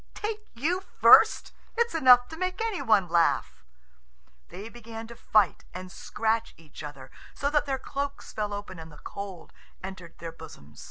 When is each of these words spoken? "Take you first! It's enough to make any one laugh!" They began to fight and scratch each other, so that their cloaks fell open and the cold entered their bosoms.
"Take 0.15 0.47
you 0.55 0.81
first! 0.99 1.53
It's 1.77 1.93
enough 1.93 2.27
to 2.29 2.35
make 2.35 2.59
any 2.59 2.81
one 2.81 3.07
laugh!" 3.07 3.63
They 4.49 4.67
began 4.67 5.05
to 5.05 5.15
fight 5.15 5.63
and 5.75 5.91
scratch 5.91 6.55
each 6.57 6.81
other, 6.81 7.11
so 7.35 7.51
that 7.51 7.67
their 7.67 7.77
cloaks 7.77 8.33
fell 8.33 8.51
open 8.51 8.79
and 8.79 8.91
the 8.91 8.97
cold 8.97 9.53
entered 9.83 10.17
their 10.17 10.31
bosoms. 10.31 10.79